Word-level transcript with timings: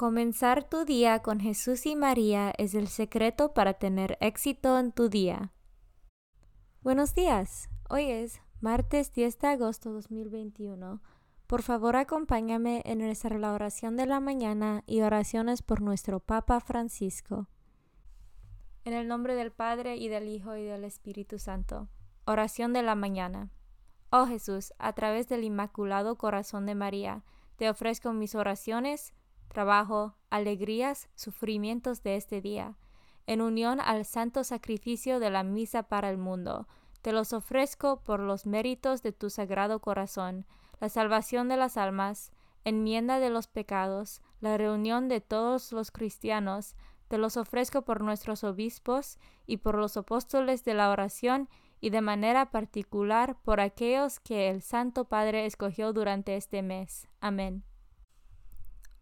Comenzar 0.00 0.64
tu 0.64 0.86
día 0.86 1.18
con 1.18 1.40
Jesús 1.40 1.84
y 1.84 1.94
María 1.94 2.54
es 2.56 2.74
el 2.74 2.88
secreto 2.88 3.52
para 3.52 3.74
tener 3.74 4.16
éxito 4.22 4.78
en 4.78 4.92
tu 4.92 5.10
día. 5.10 5.52
Buenos 6.80 7.14
días. 7.14 7.68
Hoy 7.90 8.10
es 8.10 8.40
martes 8.62 9.12
10 9.12 9.38
de 9.38 9.48
agosto 9.48 9.92
2021. 9.92 11.02
Por 11.46 11.60
favor, 11.60 11.96
acompáñame 11.96 12.80
en 12.86 13.00
nuestra 13.00 13.52
oración 13.52 13.98
de 13.98 14.06
la 14.06 14.20
mañana 14.20 14.84
y 14.86 15.02
oraciones 15.02 15.60
por 15.60 15.82
nuestro 15.82 16.18
Papa 16.18 16.60
Francisco. 16.60 17.48
En 18.86 18.94
el 18.94 19.06
nombre 19.06 19.34
del 19.34 19.52
Padre 19.52 19.96
y 19.96 20.08
del 20.08 20.28
Hijo 20.28 20.56
y 20.56 20.64
del 20.64 20.84
Espíritu 20.84 21.38
Santo. 21.38 21.88
Oración 22.24 22.72
de 22.72 22.82
la 22.82 22.94
mañana. 22.94 23.50
Oh 24.08 24.24
Jesús, 24.24 24.72
a 24.78 24.94
través 24.94 25.28
del 25.28 25.44
Inmaculado 25.44 26.16
Corazón 26.16 26.64
de 26.64 26.74
María, 26.74 27.22
te 27.56 27.68
ofrezco 27.68 28.14
mis 28.14 28.34
oraciones, 28.34 29.12
trabajo, 29.50 30.14
alegrías, 30.30 31.08
sufrimientos 31.14 32.02
de 32.02 32.16
este 32.16 32.40
día, 32.40 32.76
en 33.26 33.42
unión 33.42 33.80
al 33.80 34.04
santo 34.04 34.44
sacrificio 34.44 35.20
de 35.20 35.30
la 35.30 35.42
misa 35.42 35.82
para 35.82 36.08
el 36.08 36.16
mundo. 36.16 36.66
Te 37.02 37.12
los 37.12 37.32
ofrezco 37.32 38.00
por 38.02 38.20
los 38.20 38.46
méritos 38.46 39.02
de 39.02 39.12
tu 39.12 39.28
sagrado 39.28 39.80
corazón, 39.80 40.46
la 40.80 40.88
salvación 40.88 41.48
de 41.48 41.56
las 41.56 41.76
almas, 41.76 42.32
enmienda 42.64 43.18
de 43.18 43.30
los 43.30 43.46
pecados, 43.46 44.22
la 44.40 44.56
reunión 44.56 45.08
de 45.08 45.20
todos 45.20 45.72
los 45.72 45.90
cristianos, 45.90 46.76
te 47.08 47.18
los 47.18 47.36
ofrezco 47.36 47.82
por 47.82 48.02
nuestros 48.02 48.44
obispos 48.44 49.18
y 49.46 49.56
por 49.56 49.74
los 49.74 49.96
apóstoles 49.96 50.64
de 50.64 50.74
la 50.74 50.90
oración 50.90 51.48
y 51.80 51.90
de 51.90 52.02
manera 52.02 52.50
particular 52.50 53.36
por 53.42 53.60
aquellos 53.60 54.20
que 54.20 54.48
el 54.48 54.62
Santo 54.62 55.06
Padre 55.06 55.46
escogió 55.46 55.92
durante 55.92 56.36
este 56.36 56.62
mes. 56.62 57.08
Amén. 57.20 57.64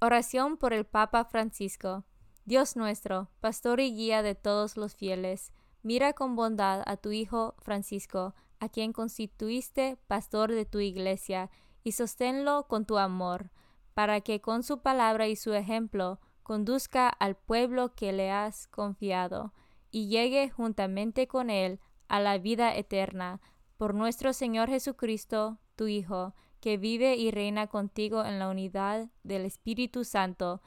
Oración 0.01 0.59
por 0.59 0.73
el 0.73 0.85
Papa 0.85 1.25
Francisco. 1.25 2.05
Dios 2.45 2.77
nuestro, 2.77 3.33
pastor 3.41 3.81
y 3.81 3.93
guía 3.93 4.23
de 4.23 4.37
todos 4.37 4.77
los 4.77 4.95
fieles, 4.95 5.53
mira 5.83 6.13
con 6.13 6.37
bondad 6.37 6.85
a 6.87 6.97
tu 6.97 7.11
Hijo 7.11 7.57
Francisco, 7.59 8.37
a 8.61 8.69
quien 8.69 8.93
constituiste 8.93 9.99
pastor 10.07 10.53
de 10.53 10.65
tu 10.65 10.79
iglesia, 10.79 11.51
y 11.83 11.93
sosténlo 11.93 12.69
con 12.69 12.87
tu 12.87 12.97
amor, 12.97 13.51
para 13.93 14.21
que 14.21 14.41
con 14.41 14.63
su 14.63 14.83
palabra 14.83 15.27
y 15.27 15.35
su 15.35 15.53
ejemplo 15.53 16.21
conduzca 16.45 17.09
al 17.09 17.35
pueblo 17.35 17.97
que 17.97 18.13
le 18.13 18.31
has 18.31 18.69
confiado, 18.69 19.53
y 19.91 20.07
llegue 20.07 20.49
juntamente 20.49 21.27
con 21.27 21.51
él 21.51 21.81
a 22.07 22.21
la 22.21 22.39
vida 22.39 22.73
eterna, 22.73 23.41
por 23.77 23.95
nuestro 23.95 24.33
Señor 24.33 24.69
Jesucristo, 24.69 25.59
tu 25.75 25.89
Hijo, 25.89 26.37
que 26.61 26.77
vive 26.77 27.17
y 27.17 27.31
reina 27.31 27.67
contigo 27.67 28.25
en 28.25 28.39
la 28.39 28.49
unidad 28.49 29.09
del 29.23 29.45
Espíritu 29.45 30.05
Santo, 30.05 30.61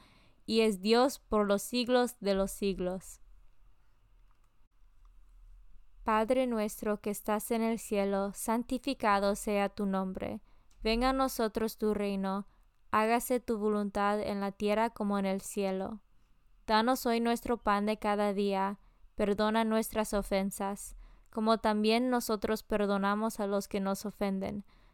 y 0.46 0.60
es 0.60 0.80
Dios 0.80 1.18
por 1.18 1.46
los 1.46 1.62
siglos 1.62 2.16
de 2.20 2.34
los 2.34 2.50
siglos. 2.50 3.20
Padre 6.04 6.48
nuestro 6.48 7.00
que 7.00 7.10
estás 7.10 7.52
en 7.52 7.62
el 7.62 7.78
cielo, 7.78 8.32
santificado 8.34 9.36
sea 9.36 9.68
tu 9.68 9.86
nombre. 9.86 10.40
Venga 10.82 11.10
a 11.10 11.12
nosotros 11.12 11.78
tu 11.78 11.94
reino, 11.94 12.48
hágase 12.90 13.38
tu 13.38 13.56
voluntad 13.56 14.20
en 14.20 14.40
la 14.40 14.50
tierra 14.50 14.90
como 14.90 15.18
en 15.18 15.26
el 15.26 15.40
cielo. 15.40 16.00
Danos 16.66 17.06
hoy 17.06 17.20
nuestro 17.20 17.56
pan 17.56 17.86
de 17.86 17.98
cada 17.98 18.32
día, 18.32 18.80
perdona 19.14 19.64
nuestras 19.64 20.12
ofensas, 20.12 20.96
como 21.30 21.58
también 21.58 22.10
nosotros 22.10 22.64
perdonamos 22.64 23.38
a 23.38 23.46
los 23.46 23.68
que 23.68 23.78
nos 23.78 24.04
ofenden. 24.04 24.64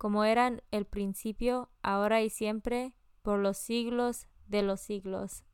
como 0.00 0.24
eran 0.24 0.62
el 0.70 0.86
principio, 0.86 1.68
ahora 1.82 2.22
y 2.22 2.30
siempre, 2.30 2.94
por 3.20 3.38
los 3.38 3.58
siglos 3.58 4.28
de 4.46 4.62
los 4.62 4.80
siglos. 4.80 5.44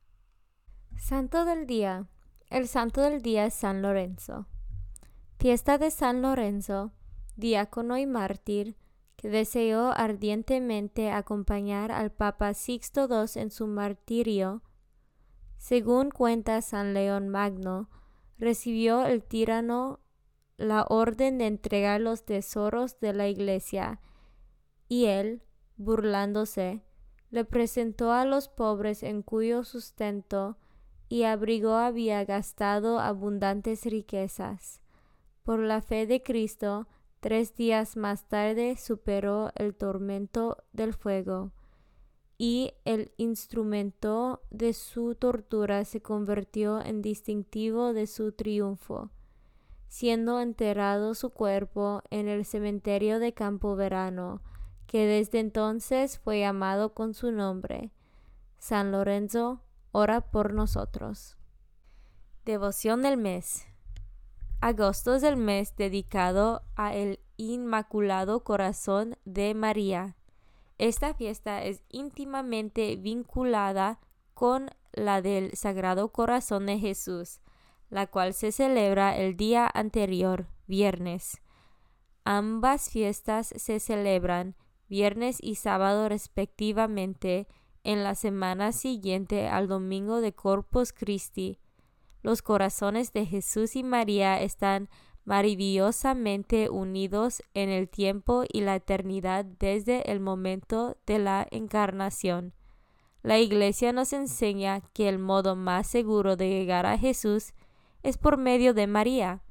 Santo 0.96 1.44
del 1.44 1.66
Día. 1.66 2.06
El 2.48 2.68
Santo 2.68 3.00
del 3.00 3.22
Día 3.22 3.46
es 3.46 3.54
San 3.54 3.82
Lorenzo. 3.82 4.46
Fiesta 5.40 5.78
de 5.78 5.90
San 5.90 6.22
Lorenzo, 6.22 6.92
diácono 7.34 7.98
y 7.98 8.06
mártir, 8.06 8.76
que 9.16 9.28
deseó 9.30 9.90
ardientemente 9.90 11.10
acompañar 11.10 11.90
al 11.90 12.12
Papa 12.12 12.54
Sixto 12.54 13.08
II 13.10 13.42
en 13.42 13.50
su 13.50 13.66
martirio. 13.66 14.62
Según 15.58 16.12
cuenta 16.12 16.62
San 16.62 16.94
León 16.94 17.30
Magno, 17.30 17.90
recibió 18.38 19.06
el 19.06 19.24
tirano 19.24 19.98
la 20.56 20.84
orden 20.88 21.36
de 21.38 21.48
entregar 21.48 22.00
los 22.00 22.24
tesoros 22.24 23.00
de 23.00 23.12
la 23.12 23.26
iglesia, 23.26 24.00
y 24.88 25.06
él, 25.06 25.42
burlándose, 25.76 26.82
le 27.30 27.44
presentó 27.44 28.12
a 28.12 28.24
los 28.24 28.48
pobres 28.48 29.02
en 29.02 29.22
cuyo 29.22 29.64
sustento 29.64 30.56
y 31.08 31.24
abrigo 31.24 31.74
había 31.74 32.24
gastado 32.24 32.98
abundantes 32.98 33.84
riquezas. 33.84 34.80
Por 35.42 35.60
la 35.60 35.82
fe 35.82 36.06
de 36.06 36.22
Cristo, 36.22 36.88
tres 37.20 37.54
días 37.54 37.96
más 37.96 38.28
tarde 38.28 38.76
superó 38.76 39.52
el 39.54 39.74
tormento 39.74 40.64
del 40.72 40.92
fuego, 40.92 41.52
y 42.38 42.72
el 42.84 43.12
instrumento 43.16 44.42
de 44.50 44.72
su 44.72 45.14
tortura 45.14 45.84
se 45.84 46.02
convirtió 46.02 46.80
en 46.84 47.00
distintivo 47.00 47.92
de 47.92 48.06
su 48.06 48.32
triunfo 48.32 49.10
siendo 49.88 50.40
enterrado 50.40 51.14
su 51.14 51.30
cuerpo 51.30 52.02
en 52.10 52.28
el 52.28 52.44
cementerio 52.44 53.18
de 53.18 53.32
Campo 53.32 53.76
Verano, 53.76 54.42
que 54.86 55.06
desde 55.06 55.40
entonces 55.40 56.18
fue 56.18 56.40
llamado 56.40 56.94
con 56.94 57.14
su 57.14 57.32
nombre. 57.32 57.92
San 58.58 58.92
Lorenzo, 58.92 59.60
ora 59.92 60.20
por 60.20 60.52
nosotros. 60.52 61.36
Devoción 62.44 63.02
del 63.02 63.16
mes. 63.16 63.66
Agosto 64.60 65.14
es 65.14 65.22
el 65.22 65.36
mes 65.36 65.76
dedicado 65.76 66.62
a 66.76 66.94
el 66.94 67.20
Inmaculado 67.36 68.44
Corazón 68.44 69.16
de 69.24 69.54
María. 69.54 70.16
Esta 70.78 71.14
fiesta 71.14 71.62
es 71.62 71.82
íntimamente 71.90 72.96
vinculada 72.96 73.98
con 74.34 74.70
la 74.92 75.22
del 75.22 75.54
Sagrado 75.56 76.08
Corazón 76.08 76.66
de 76.66 76.78
Jesús, 76.78 77.40
la 77.90 78.06
cual 78.06 78.34
se 78.34 78.52
celebra 78.52 79.16
el 79.16 79.36
día 79.36 79.70
anterior, 79.72 80.46
viernes. 80.66 81.40
Ambas 82.24 82.90
fiestas 82.90 83.52
se 83.56 83.78
celebran 83.78 84.56
viernes 84.88 85.38
y 85.40 85.56
sábado 85.56 86.08
respectivamente 86.08 87.46
en 87.84 88.02
la 88.02 88.14
semana 88.14 88.72
siguiente 88.72 89.48
al 89.48 89.68
domingo 89.68 90.20
de 90.20 90.32
Corpus 90.32 90.92
Christi. 90.92 91.58
Los 92.22 92.42
corazones 92.42 93.12
de 93.12 93.26
Jesús 93.26 93.76
y 93.76 93.84
María 93.84 94.40
están 94.42 94.88
maravillosamente 95.24 96.70
unidos 96.70 97.42
en 97.54 97.68
el 97.68 97.88
tiempo 97.88 98.44
y 98.52 98.60
la 98.62 98.76
eternidad 98.76 99.44
desde 99.44 100.10
el 100.10 100.20
momento 100.20 100.96
de 101.06 101.18
la 101.18 101.46
encarnación. 101.50 102.54
La 103.22 103.38
Iglesia 103.38 103.92
nos 103.92 104.12
enseña 104.12 104.82
que 104.92 105.08
el 105.08 105.18
modo 105.18 105.56
más 105.56 105.88
seguro 105.88 106.36
de 106.36 106.48
llegar 106.48 106.86
a 106.86 106.96
Jesús 106.96 107.54
es 108.04 108.18
por 108.18 108.36
medio 108.36 108.72
de 108.72 108.86
María. 108.86 109.42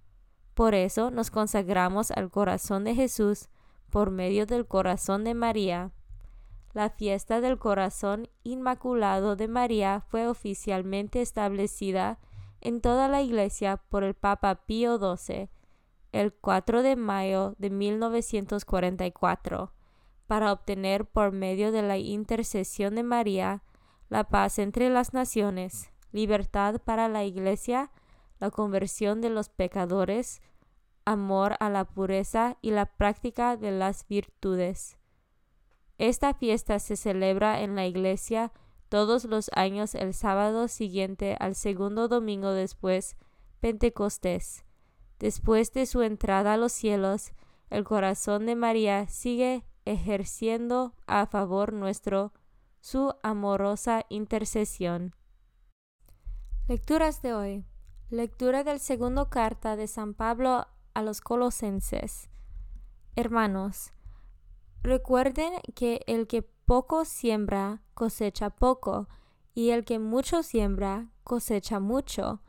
Por 0.54 0.76
eso 0.76 1.12
nos 1.12 1.30
consagramos 1.30 2.12
al 2.12 2.32
corazón 2.32 2.86
de 2.86 2.96
Jesús 2.96 3.50
por 3.90 4.12
medio 4.12 4.46
del 4.46 4.68
corazón 4.68 5.24
de 5.24 5.34
María. 5.34 5.92
La 6.74 6.90
fiesta 6.90 7.42
del 7.42 7.58
corazón 7.58 8.30
inmaculado 8.44 9.36
de 9.36 9.48
María 9.48 10.02
fue 10.10 10.28
oficialmente 10.28 11.22
establecida 11.22 12.20
en 12.62 12.82
toda 12.82 13.08
la 13.08 13.22
Iglesia 13.22 13.78
por 13.78 14.04
el 14.04 14.14
Papa 14.14 14.66
Pío 14.66 14.98
XII 14.98 15.50
el 16.12 16.34
4 16.34 16.82
de 16.82 16.96
mayo 16.96 17.56
de 17.58 17.70
1944 17.70 19.74
para 20.28 20.54
obtener 20.54 21.06
por 21.06 21.34
medio 21.34 21.74
de 21.74 21.82
la 21.82 21.98
intercesión 21.98 22.96
de 22.96 23.04
María 23.04 23.64
la 24.08 24.24
paz 24.24 24.60
entre 24.60 24.90
las 24.90 25.14
naciones, 25.14 25.92
libertad 26.12 26.80
para 26.80 27.10
la 27.10 27.26
Iglesia 27.26 27.92
la 28.40 28.50
conversión 28.50 29.22
de 29.22 29.30
los 29.30 29.50
pecadores, 29.50 30.42
amor 31.06 31.56
a 31.60 31.69
la 31.69 31.86
pureza 31.86 32.57
y 32.62 32.72
la 32.72 32.86
práctica 32.86 33.57
de 33.57 33.72
las 33.72 34.07
virtudes. 34.07 34.98
Esta 35.98 36.34
fiesta 36.34 36.80
se 36.80 36.96
celebra 36.96 37.62
en 37.62 37.75
la 37.75 37.86
iglesia 37.86 38.52
todos 38.90 39.25
los 39.25 39.50
años 39.54 39.96
el 39.96 40.13
sábado 40.13 40.68
siguiente 40.68 41.38
al 41.40 41.56
segundo 41.56 42.07
domingo 42.07 42.52
después 42.52 43.16
Pentecostés. 43.60 44.66
Después 45.19 45.72
de 45.74 45.86
su 45.86 46.02
entrada 46.02 46.54
a 46.54 46.57
los 46.57 46.74
cielos, 46.74 47.31
el 47.69 47.84
corazón 47.84 48.46
de 48.46 48.56
María 48.56 49.08
sigue 49.08 49.63
ejerciendo 49.86 50.94
a 51.08 51.25
favor 51.25 51.74
nuestro 51.74 52.34
su 52.80 53.13
amorosa 53.24 54.06
intercesión. 54.10 55.16
Lecturas 56.68 57.22
de 57.22 57.34
hoy. 57.34 57.66
Lectura 58.10 58.63
del 58.63 58.80
segundo 58.80 59.30
carta 59.30 59.75
de 59.75 59.88
San 59.88 60.13
Pablo 60.13 60.68
a 60.96 61.04
los 61.04 61.22
Colosenses. 61.22 62.30
Hermanos, 63.16 63.94
recuerden 64.82 65.54
que 65.76 66.02
el 66.08 66.26
que 66.26 66.42
poco 66.42 67.06
siembra 67.06 67.84
cosecha 67.94 68.50
poco, 68.50 69.08
y 69.54 69.70
el 69.70 69.86
que 69.86 70.00
mucho 70.00 70.44
siembra 70.44 71.12
cosecha 71.24 71.80
mucho, 71.80 72.42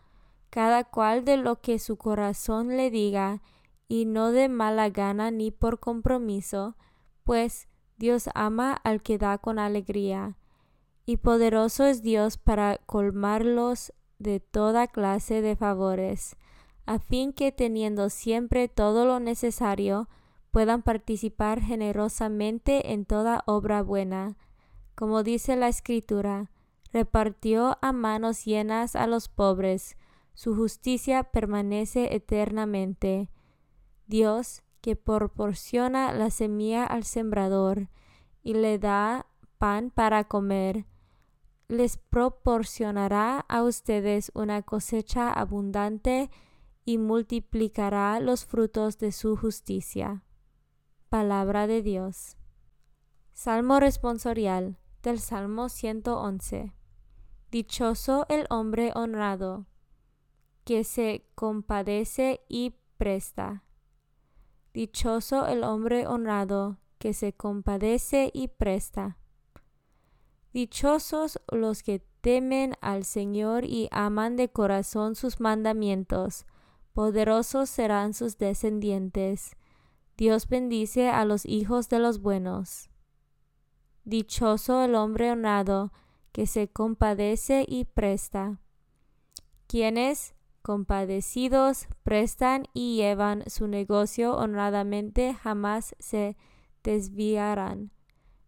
cada 0.50 0.84
cual 0.84 1.24
de 1.24 1.36
lo 1.36 1.60
que 1.60 1.78
su 1.78 1.96
corazón 1.96 2.76
le 2.76 2.90
diga, 2.90 3.42
y 3.88 4.06
no 4.06 4.32
de 4.32 4.48
mala 4.48 4.88
gana 4.90 5.30
ni 5.30 5.50
por 5.50 5.78
compromiso, 5.78 6.76
pues 7.22 7.68
Dios 7.96 8.28
ama 8.34 8.72
al 8.72 9.02
que 9.02 9.18
da 9.18 9.38
con 9.38 9.58
alegría, 9.58 10.36
y 11.04 11.18
poderoso 11.18 11.84
es 11.84 12.02
Dios 12.02 12.38
para 12.38 12.78
colmarlos 12.78 13.92
de 14.18 14.40
toda 14.40 14.88
clase 14.88 15.42
de 15.42 15.54
favores, 15.54 16.36
a 16.86 16.98
fin 16.98 17.32
que 17.32 17.52
teniendo 17.52 18.08
siempre 18.08 18.68
todo 18.68 19.04
lo 19.04 19.20
necesario, 19.20 20.08
puedan 20.50 20.82
participar 20.82 21.60
generosamente 21.60 22.92
en 22.92 23.04
toda 23.04 23.42
obra 23.46 23.82
buena. 23.82 24.36
Como 24.94 25.22
dice 25.22 25.56
la 25.56 25.68
Escritura, 25.68 26.50
repartió 26.92 27.76
a 27.82 27.92
manos 27.92 28.44
llenas 28.44 28.96
a 28.96 29.06
los 29.06 29.28
pobres, 29.28 29.96
su 30.32 30.54
justicia 30.54 31.24
permanece 31.24 32.14
eternamente. 32.14 33.28
Dios, 34.06 34.62
que 34.80 34.96
proporciona 34.96 36.12
la 36.12 36.30
semilla 36.30 36.84
al 36.84 37.04
sembrador 37.04 37.88
y 38.42 38.54
le 38.54 38.78
da 38.78 39.26
pan 39.58 39.90
para 39.90 40.24
comer, 40.24 40.86
les 41.68 41.96
proporcionará 41.96 43.40
a 43.48 43.62
ustedes 43.64 44.30
una 44.34 44.62
cosecha 44.62 45.32
abundante 45.32 46.30
y 46.86 46.98
multiplicará 46.98 48.18
los 48.20 48.46
frutos 48.46 48.96
de 48.96 49.10
su 49.12 49.36
justicia. 49.36 50.24
Palabra 51.10 51.66
de 51.66 51.82
Dios. 51.82 52.38
Salmo 53.34 53.80
responsorial 53.80 54.78
del 55.02 55.18
Salmo 55.18 55.68
111. 55.68 56.72
Dichoso 57.50 58.24
el 58.28 58.46
hombre 58.50 58.92
honrado, 58.94 59.66
que 60.64 60.84
se 60.84 61.26
compadece 61.34 62.40
y 62.48 62.76
presta. 62.96 63.64
Dichoso 64.72 65.46
el 65.48 65.64
hombre 65.64 66.06
honrado, 66.06 66.78
que 66.98 67.14
se 67.14 67.32
compadece 67.32 68.30
y 68.32 68.48
presta. 68.48 69.18
Dichosos 70.52 71.40
los 71.50 71.82
que 71.82 71.98
temen 72.20 72.74
al 72.80 73.04
Señor 73.04 73.64
y 73.64 73.88
aman 73.90 74.36
de 74.36 74.50
corazón 74.50 75.14
sus 75.14 75.40
mandamientos, 75.40 76.46
poderosos 76.96 77.68
serán 77.68 78.14
sus 78.14 78.38
descendientes 78.38 79.54
Dios 80.16 80.48
bendice 80.48 81.10
a 81.10 81.26
los 81.26 81.44
hijos 81.44 81.90
de 81.90 81.98
los 81.98 82.22
buenos. 82.22 82.88
Dichoso 84.04 84.82
el 84.82 84.94
hombre 84.94 85.30
honrado 85.30 85.92
que 86.32 86.46
se 86.46 86.68
compadece 86.68 87.66
y 87.68 87.84
presta. 87.84 88.58
Quienes, 89.66 90.34
compadecidos, 90.62 91.88
prestan 92.02 92.66
y 92.72 92.96
llevan 92.96 93.44
su 93.46 93.68
negocio 93.68 94.34
honradamente 94.36 95.34
jamás 95.34 95.94
se 95.98 96.38
desviarán. 96.82 97.90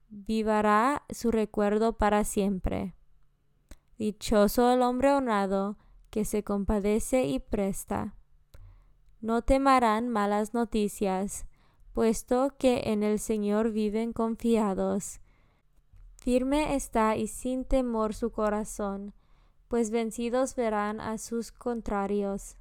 Vivará 0.08 1.02
su 1.10 1.30
recuerdo 1.30 1.98
para 1.98 2.24
siempre. 2.24 2.94
Dichoso 3.98 4.72
el 4.72 4.80
hombre 4.80 5.12
honrado 5.12 5.76
que 6.08 6.24
se 6.24 6.44
compadece 6.44 7.26
y 7.26 7.40
presta. 7.40 8.17
No 9.20 9.42
temerán 9.42 10.08
malas 10.08 10.54
noticias, 10.54 11.46
puesto 11.92 12.54
que 12.56 12.82
en 12.92 13.02
el 13.02 13.18
Señor 13.18 13.72
viven 13.72 14.12
confiados. 14.12 15.20
Firme 16.18 16.76
está 16.76 17.16
y 17.16 17.26
sin 17.26 17.64
temor 17.64 18.14
su 18.14 18.30
corazón, 18.30 19.14
pues 19.66 19.90
vencidos 19.90 20.54
verán 20.54 21.00
a 21.00 21.18
sus 21.18 21.50
contrarios. 21.50 22.56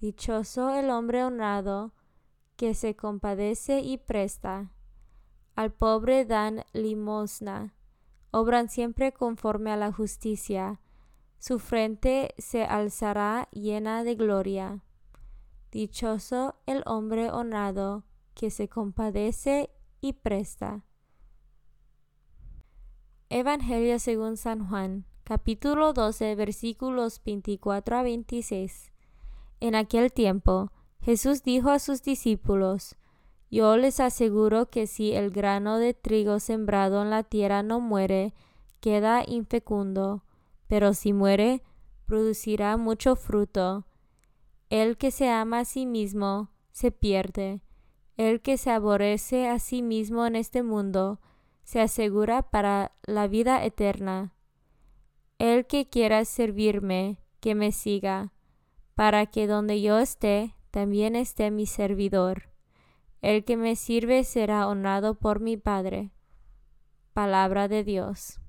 Dichoso 0.00 0.74
el 0.74 0.90
hombre 0.90 1.22
honrado, 1.24 1.92
que 2.56 2.74
se 2.74 2.96
compadece 2.96 3.80
y 3.80 3.98
presta. 3.98 4.72
Al 5.54 5.72
pobre 5.72 6.24
dan 6.24 6.64
limosna, 6.72 7.74
obran 8.30 8.68
siempre 8.68 9.12
conforme 9.12 9.70
a 9.70 9.76
la 9.76 9.92
justicia, 9.92 10.80
su 11.38 11.58
frente 11.58 12.34
se 12.38 12.64
alzará 12.64 13.48
llena 13.52 14.02
de 14.02 14.16
gloria. 14.16 14.82
Dichoso 15.76 16.54
el 16.64 16.82
hombre 16.86 17.30
honrado, 17.30 18.04
que 18.32 18.50
se 18.50 18.66
compadece 18.66 19.68
y 20.00 20.14
presta. 20.14 20.86
Evangelio 23.28 23.98
según 23.98 24.38
San 24.38 24.66
Juan, 24.70 25.04
capítulo 25.22 25.92
12, 25.92 26.34
versículos 26.34 27.20
24 27.22 27.98
a 27.98 28.02
26. 28.02 28.90
En 29.60 29.74
aquel 29.74 30.14
tiempo, 30.14 30.72
Jesús 31.02 31.42
dijo 31.42 31.68
a 31.68 31.78
sus 31.78 32.02
discípulos, 32.02 32.96
Yo 33.50 33.76
les 33.76 34.00
aseguro 34.00 34.70
que 34.70 34.86
si 34.86 35.12
el 35.12 35.30
grano 35.30 35.76
de 35.76 35.92
trigo 35.92 36.40
sembrado 36.40 37.02
en 37.02 37.10
la 37.10 37.22
tierra 37.22 37.62
no 37.62 37.80
muere, 37.80 38.32
queda 38.80 39.24
infecundo, 39.26 40.24
pero 40.68 40.94
si 40.94 41.12
muere, 41.12 41.62
producirá 42.06 42.78
mucho 42.78 43.14
fruto. 43.14 43.84
El 44.70 44.96
que 44.96 45.10
se 45.10 45.28
ama 45.28 45.60
a 45.60 45.64
sí 45.64 45.86
mismo, 45.86 46.50
se 46.72 46.90
pierde 46.90 47.60
el 48.16 48.40
que 48.40 48.56
se 48.56 48.70
aborrece 48.70 49.46
a 49.46 49.58
sí 49.58 49.82
mismo 49.82 50.26
en 50.26 50.36
este 50.36 50.62
mundo, 50.62 51.20
se 51.64 51.80
asegura 51.80 52.42
para 52.42 52.92
la 53.02 53.28
vida 53.28 53.64
eterna. 53.64 54.32
El 55.38 55.66
que 55.66 55.88
quiera 55.88 56.24
servirme, 56.24 57.18
que 57.40 57.54
me 57.54 57.72
siga, 57.72 58.32
para 58.94 59.26
que 59.26 59.46
donde 59.46 59.82
yo 59.82 59.98
esté, 59.98 60.54
también 60.70 61.14
esté 61.14 61.50
mi 61.50 61.66
servidor. 61.66 62.48
El 63.20 63.44
que 63.44 63.56
me 63.58 63.76
sirve 63.76 64.24
será 64.24 64.66
honrado 64.66 65.14
por 65.14 65.40
mi 65.40 65.58
Padre. 65.58 66.10
Palabra 67.12 67.68
de 67.68 67.84
Dios. 67.84 68.40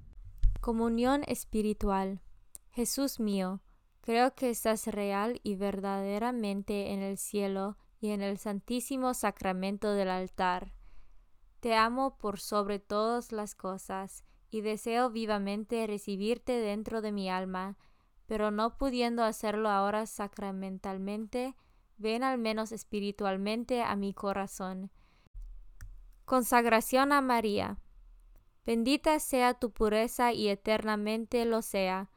Comunión 0.62 1.24
espiritual. 1.28 2.22
Jesús 2.70 3.20
mío, 3.20 3.62
creo 4.08 4.36
que 4.36 4.50
estás 4.50 4.88
real 4.88 5.42
y 5.44 5.56
verdaderamente 5.56 6.94
en 6.94 7.02
el 7.02 7.18
cielo 7.18 7.76
y 8.00 8.12
en 8.12 8.22
el 8.22 8.38
santísimo 8.38 9.14
sacramento 9.14 9.92
del 9.92 10.10
altar. 10.10 10.72
Te 11.60 11.76
amo 11.76 12.18
por 12.18 12.40
sobre 12.40 12.80
todas 12.80 13.34
las 13.34 13.54
cosas 13.54 14.24
y 14.50 14.62
deseo 14.62 15.10
vivamente 15.10 15.86
recibirte 15.88 16.54
dentro 16.54 17.02
de 17.02 17.12
mi 17.12 17.30
alma, 17.30 17.76
pero 18.28 18.50
no 18.50 18.78
pudiendo 18.78 19.26
hacerlo 19.26 19.68
ahora 19.68 20.06
sacramentalmente, 20.06 21.54
ven 21.98 22.24
al 22.24 22.38
menos 22.38 22.72
espiritualmente 22.72 23.82
a 23.82 23.98
mi 23.98 24.14
corazón. 24.14 24.90
Consagración 26.24 27.12
a 27.12 27.20
María. 27.20 27.78
Bendita 28.66 29.20
sea 29.20 29.56
tu 29.56 29.72
pureza 29.72 30.32
y 30.32 30.48
eternamente 30.48 31.44
lo 31.44 31.62
sea, 31.62 32.10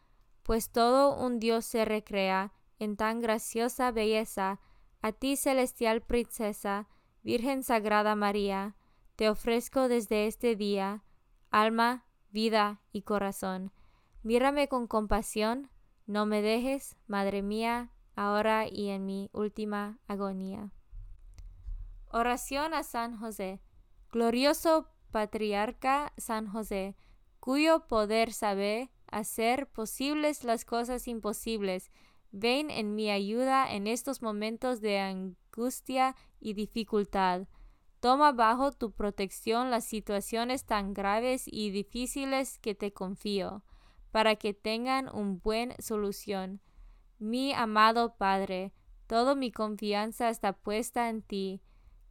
pues 0.50 0.68
todo 0.68 1.14
un 1.14 1.38
Dios 1.38 1.64
se 1.64 1.84
recrea 1.84 2.52
en 2.80 2.96
tan 2.96 3.20
graciosa 3.20 3.92
belleza 3.92 4.58
a 5.00 5.12
ti, 5.12 5.36
celestial 5.36 6.00
princesa, 6.00 6.88
Virgen 7.22 7.62
Sagrada 7.62 8.16
María, 8.16 8.74
te 9.14 9.28
ofrezco 9.28 9.86
desde 9.86 10.26
este 10.26 10.56
día 10.56 11.04
alma, 11.52 12.04
vida 12.32 12.82
y 12.90 13.02
corazón. 13.02 13.70
Mírame 14.24 14.66
con 14.66 14.88
compasión, 14.88 15.70
no 16.08 16.26
me 16.26 16.42
dejes, 16.42 16.96
Madre 17.06 17.42
mía, 17.42 17.92
ahora 18.16 18.66
y 18.66 18.88
en 18.88 19.06
mi 19.06 19.30
última 19.32 20.00
agonía. 20.08 20.72
Oración 22.08 22.74
a 22.74 22.82
San 22.82 23.16
José. 23.16 23.60
Glorioso 24.10 24.88
patriarca 25.12 26.12
San 26.16 26.48
José, 26.48 26.96
cuyo 27.38 27.86
poder 27.86 28.32
sabe 28.32 28.90
hacer 29.12 29.68
posibles 29.68 30.44
las 30.44 30.64
cosas 30.64 31.08
imposibles, 31.08 31.90
Ven 32.32 32.70
en 32.70 32.94
mi 32.94 33.10
ayuda 33.10 33.72
en 33.72 33.86
estos 33.86 34.22
momentos 34.22 34.80
de 34.80 35.00
angustia 35.00 36.14
y 36.38 36.54
dificultad. 36.54 37.48
Toma 37.98 38.32
bajo 38.32 38.70
tu 38.72 38.92
protección 38.92 39.70
las 39.70 39.84
situaciones 39.84 40.64
tan 40.64 40.94
graves 40.94 41.44
y 41.46 41.70
difíciles 41.70 42.58
que 42.58 42.74
te 42.74 42.92
confío, 42.92 43.64
para 44.12 44.36
que 44.36 44.54
tengan 44.54 45.08
un 45.14 45.40
buen 45.40 45.74
solución. 45.80 46.60
Mi 47.18 47.52
amado 47.52 48.16
Padre, 48.16 48.72
toda 49.06 49.34
mi 49.34 49.50
confianza 49.50 50.30
está 50.30 50.52
puesta 50.52 51.10
en 51.10 51.22
ti, 51.22 51.60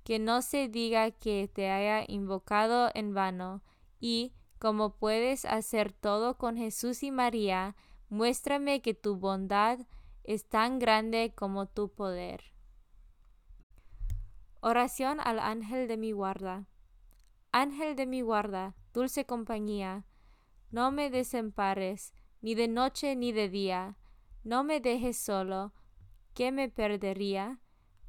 que 0.04 0.20
no 0.20 0.42
se 0.42 0.68
diga 0.68 1.12
que 1.12 1.50
te 1.52 1.70
haya 1.70 2.04
invocado 2.08 2.92
en 2.94 3.14
vano, 3.14 3.64
y, 4.02 4.34
como 4.60 4.92
puedes 4.98 5.46
hacer 5.46 5.94
todo 5.94 6.38
con 6.38 6.58
Jesús 6.58 7.02
y 7.04 7.12
María, 7.12 7.76
muéstrame 8.10 8.82
que 8.82 8.94
tu 8.94 9.16
bondad 9.16 9.80
es 10.24 10.48
tan 10.48 10.78
grande 10.80 11.34
como 11.36 11.66
tu 11.66 11.90
poder. 11.90 12.44
Oración 14.60 15.20
al 15.22 15.40
ángel 15.40 15.88
de 15.88 15.96
mi 15.96 16.12
guarda. 16.12 16.68
Ángel 17.52 17.96
de 17.96 18.06
mi 18.06 18.22
guarda, 18.22 18.76
dulce 18.94 19.26
compañía, 19.26 20.06
no 20.70 20.92
me 20.92 21.10
desempares, 21.10 22.14
ni 22.42 22.54
de 22.54 22.68
noche 22.68 23.16
ni 23.16 23.32
de 23.32 23.50
día, 23.50 23.98
no 24.44 24.64
me 24.64 24.82
dejes 24.82 25.18
solo, 25.18 25.74
que 26.34 26.52
me 26.52 26.70
perdería, 26.70 27.60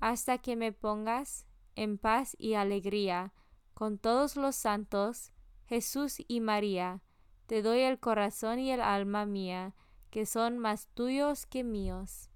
hasta 0.01 0.39
que 0.39 0.57
me 0.57 0.73
pongas 0.73 1.47
en 1.75 1.97
paz 1.97 2.37
y 2.39 2.55
alegría, 2.55 3.33
con 3.73 3.97
todos 3.99 4.37
los 4.37 4.57
santos, 4.57 5.33
Jesús 5.71 6.17
y 6.27 6.41
María, 6.41 7.01
te 7.47 7.63
doy 7.63 7.83
el 7.83 8.01
corazón 8.01 8.59
y 8.59 8.73
el 8.73 8.81
alma 8.81 9.25
mía, 9.25 9.77
que 10.11 10.27
son 10.27 10.59
más 10.59 10.89
tuyos 10.95 11.47
que 11.47 11.63
míos. 11.63 12.29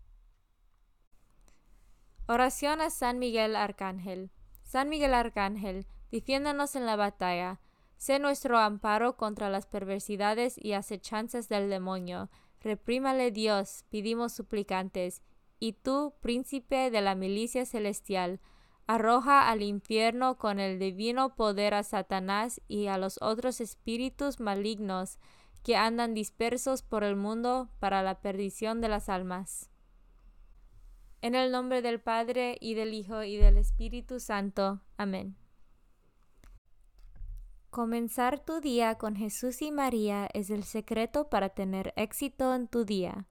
Oración 2.29 2.81
a 2.81 2.91
San 2.91 3.19
Miguel 3.19 3.57
Arcángel. 3.57 4.31
San 4.63 4.89
Miguel 4.89 5.15
Arcángel, 5.15 5.89
defiéndonos 6.13 6.77
en 6.77 6.87
la 6.87 6.95
batalla, 6.95 7.61
sé 7.97 8.21
nuestro 8.21 8.57
amparo 8.57 9.17
contra 9.17 9.51
las 9.51 9.67
perversidades 9.67 10.55
y 10.57 10.75
acechanzas 10.75 11.49
del 11.49 11.69
demonio. 11.69 12.31
Reprímale 12.61 13.33
Dios, 13.33 13.85
pedimos 13.91 14.33
suplicantes, 14.33 15.23
y 15.59 15.73
tú, 15.73 16.15
príncipe 16.21 16.89
de 16.93 17.01
la 17.01 17.17
milicia 17.17 17.67
celestial, 17.67 18.39
arroja 18.87 19.51
al 19.51 19.63
infierno 19.63 20.37
con 20.37 20.61
el 20.61 20.79
divino 20.79 21.35
poder 21.35 21.75
a 21.75 21.83
Satanás 21.83 22.61
y 22.69 22.87
a 22.87 22.99
los 22.99 23.19
otros 23.23 23.61
espíritus 23.61 24.41
malignos 24.41 25.19
que 25.63 25.77
andan 25.77 26.15
dispersos 26.15 26.83
por 26.83 27.05
el 27.05 27.17
mundo 27.17 27.71
para 27.81 28.03
la 28.03 28.21
perdición 28.21 28.81
de 28.81 28.89
las 28.89 29.09
almas. 29.09 29.71
En 31.23 31.35
el 31.35 31.51
nombre 31.51 31.81
del 31.81 32.01
Padre 32.01 32.59
y 32.61 32.75
del 32.75 32.93
Hijo 32.93 33.23
y 33.23 33.37
del 33.37 33.57
Espíritu 33.57 34.21
Santo. 34.21 34.83
Amén. 34.99 35.37
Comenzar 37.71 38.39
tu 38.39 38.61
día 38.61 38.97
con 38.97 39.17
Jesús 39.17 39.63
y 39.63 39.73
María 39.73 40.29
es 40.35 40.51
el 40.51 40.65
secreto 40.65 41.31
para 41.31 41.49
tener 41.49 41.95
éxito 41.97 42.55
en 42.55 42.69
tu 42.69 42.85
día. 42.85 43.27